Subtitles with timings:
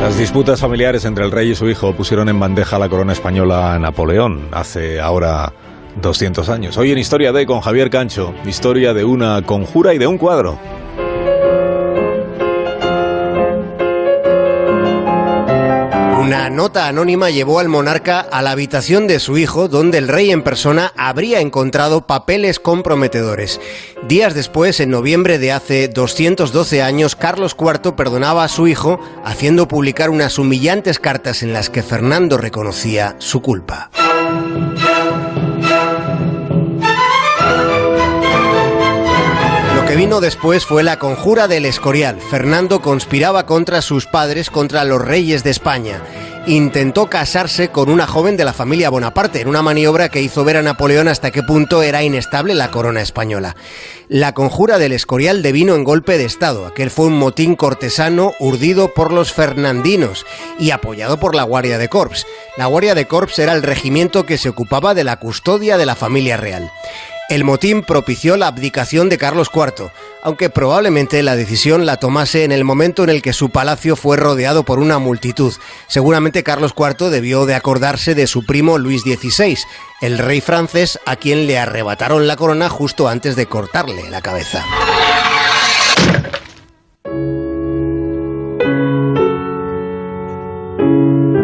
[0.00, 3.74] Las disputas familiares entre el rey y su hijo pusieron en bandeja la corona española
[3.74, 5.52] a Napoleón hace ahora
[6.00, 6.78] 200 años.
[6.78, 10.58] Hoy en Historia de con Javier Cancho, historia de una conjura y de un cuadro.
[16.30, 20.30] Una nota anónima llevó al monarca a la habitación de su hijo, donde el rey
[20.30, 23.60] en persona habría encontrado papeles comprometedores.
[24.06, 29.66] Días después, en noviembre de hace 212 años, Carlos IV perdonaba a su hijo, haciendo
[29.66, 33.90] publicar unas humillantes cartas en las que Fernando reconocía su culpa.
[40.00, 42.18] Vino después fue la conjura del Escorial.
[42.22, 46.00] Fernando conspiraba contra sus padres, contra los reyes de España.
[46.46, 50.56] Intentó casarse con una joven de la familia Bonaparte, en una maniobra que hizo ver
[50.56, 53.56] a Napoleón hasta qué punto era inestable la corona española.
[54.08, 56.64] La conjura del Escorial devino en golpe de Estado.
[56.64, 60.24] Aquel fue un motín cortesano urdido por los fernandinos
[60.58, 62.26] y apoyado por la Guardia de Corps.
[62.56, 65.94] La Guardia de Corps era el regimiento que se ocupaba de la custodia de la
[65.94, 66.70] familia real.
[67.30, 69.92] El motín propició la abdicación de Carlos IV,
[70.24, 74.16] aunque probablemente la decisión la tomase en el momento en el que su palacio fue
[74.16, 75.54] rodeado por una multitud.
[75.86, 79.56] Seguramente Carlos IV debió de acordarse de su primo Luis XVI,
[80.00, 84.64] el rey francés a quien le arrebataron la corona justo antes de cortarle la cabeza.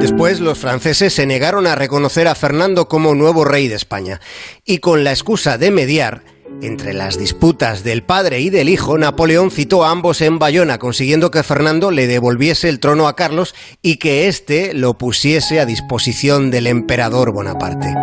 [0.00, 4.20] Después los franceses se negaron a reconocer a Fernando como nuevo rey de España
[4.64, 6.22] y con la excusa de mediar,
[6.62, 11.30] entre las disputas del padre y del hijo, Napoleón citó a ambos en Bayona, consiguiendo
[11.30, 16.50] que Fernando le devolviese el trono a Carlos y que éste lo pusiese a disposición
[16.50, 17.94] del emperador Bonaparte.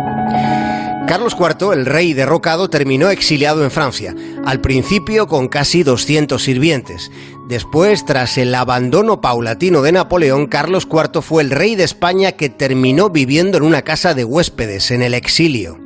[1.06, 4.14] Carlos IV, el rey derrocado, terminó exiliado en Francia,
[4.44, 7.10] al principio con casi 200 sirvientes.
[7.48, 12.48] Después, tras el abandono paulatino de Napoleón, Carlos IV fue el rey de España que
[12.48, 15.78] terminó viviendo en una casa de huéspedes, en el exilio.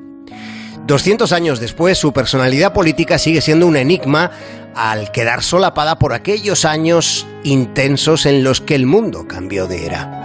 [0.87, 4.31] 200 años después, su personalidad política sigue siendo un enigma
[4.77, 10.19] al quedar solapada por aquellos años intensos en los que el mundo cambió de era.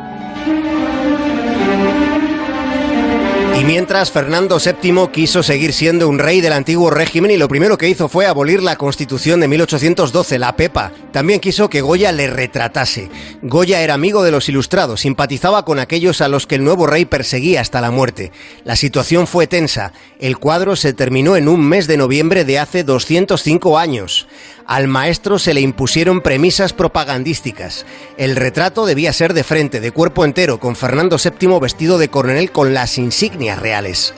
[3.56, 7.78] Y mientras Fernando VII quiso seguir siendo un rey del antiguo régimen y lo primero
[7.78, 10.91] que hizo fue abolir la constitución de 1812, la PEPA.
[11.12, 13.12] También quiso que Goya le retratase.
[13.44, 17.06] Goya era amigo de los ilustrados, simpatizaba con aquellos a los que el nuevo rey
[17.06, 18.31] perseguía hasta la muerte.
[18.64, 19.94] La situación fue tensa.
[20.20, 24.28] El cuadro se terminó en un mes de noviembre de hace 205 años.
[24.66, 27.85] Al maestro se le impusieron premisas propagandísticas.
[28.18, 32.52] El retrato debía ser de frente, de cuerpo entero, con Fernando VII vestido de coronel
[32.52, 34.14] con las insignias reales.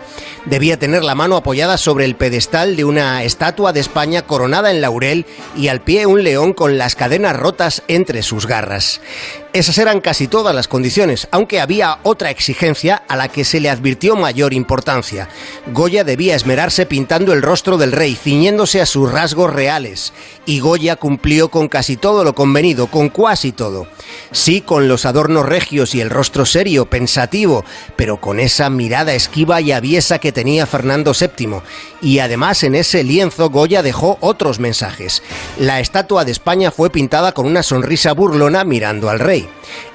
[0.45, 4.81] Debía tener la mano apoyada sobre el pedestal de una estatua de España coronada en
[4.81, 5.25] laurel
[5.55, 9.01] y al pie un león con las cadenas rotas entre sus garras.
[9.55, 13.69] Esas eran casi todas las condiciones, aunque había otra exigencia a la que se le
[13.69, 15.29] advirtió mayor importancia.
[15.67, 20.11] Goya debía esmerarse pintando el rostro del rey, ciñéndose a sus rasgos reales,
[20.45, 23.87] y Goya cumplió con casi todo lo convenido, con casi todo.
[24.33, 27.63] Sí, con los adornos regios y el rostro serio, pensativo,
[27.95, 31.61] pero con esa mirada esquiva y aviesa que tenía Fernando VII.
[32.01, 35.23] Y además en ese lienzo Goya dejó otros mensajes.
[35.57, 39.19] La estatua de España fue pintada con una sonrisa burlona mirando al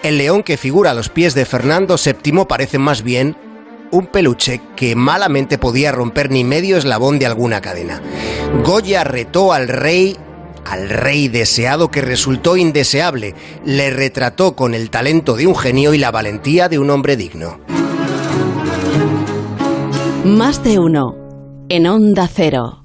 [0.02, 3.36] El león que figura a los pies de Fernando VII parece más bien
[3.90, 8.00] un peluche que malamente podía romper ni medio eslabón de alguna cadena.
[8.64, 10.16] Goya retó al rey
[10.64, 13.34] al rey deseado que resultó indeseable,
[13.64, 17.58] le retrató con el talento de un genio y la valentía de un hombre digno.
[20.24, 21.16] Más de uno
[21.68, 22.79] en Onda Cero.